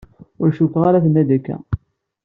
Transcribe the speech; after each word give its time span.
Ur 0.41 0.49
cukkeɣ 0.57 0.83
ara 0.89 1.03
tenna-d 1.03 1.29
akka. 1.37 1.57